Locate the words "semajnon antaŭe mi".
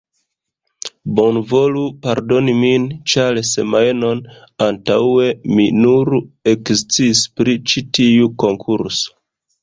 3.49-5.65